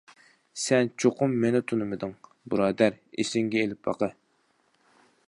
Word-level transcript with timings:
-سەن 0.59 0.87
چوقۇم 1.03 1.35
مېنى 1.43 1.61
تونۇمىدىڭ، 1.71 2.15
بۇرادەر، 2.53 2.99
ئېسىڭگە 3.21 3.63
ئېلىپ 3.67 3.85
باقە! 3.91 4.11